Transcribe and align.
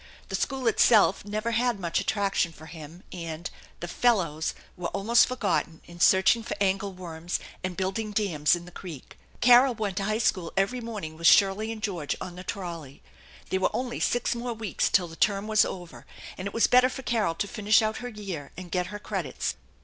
The 0.29 0.35
school 0.35 0.65
itself 0.65 1.23
never 1.25 1.51
had 1.51 1.79
much 1.79 1.99
attraction 1.99 2.51
for 2.51 2.65
him, 2.65 3.03
and 3.11 3.47
"the 3.81 3.87
fellows" 3.87 4.55
were 4.75 4.87
almost 4.87 5.27
forgotten 5.27 5.79
in 5.85 5.99
searching 5.99 6.41
for 6.41 6.55
angleworms 6.59 7.37
and 7.63 7.77
building 7.77 8.11
dams 8.11 8.55
in 8.55 8.65
the 8.65 8.71
creek. 8.71 9.15
Carol 9.41 9.75
went 9.75 9.97
to 9.97 10.03
high 10.05 10.17
school 10.17 10.53
every 10.57 10.81
morning 10.81 11.17
with 11.17 11.27
Shirley 11.27 11.71
and 11.71 11.83
George 11.83 12.17
on 12.19 12.35
the 12.35 12.43
trolley. 12.43 13.03
There 13.51 13.59
were 13.59 13.75
only 13.75 13.99
six 13.99 14.33
more 14.33 14.53
weeks 14.55 14.89
till 14.89 15.07
the 15.07 15.15
term 15.15 15.45
was 15.45 15.65
over, 15.65 16.07
and 16.35 16.47
it 16.47 16.53
was 16.55 16.65
better 16.65 16.89
for 16.89 17.03
Carol 17.03 17.35
to 17.35 17.47
finish 17.47 17.83
out 17.83 17.97
her 17.97 18.09
year 18.09 18.51
and 18.57 18.71
get 18.71 18.87
her 18.87 18.97
credits. 18.97 19.53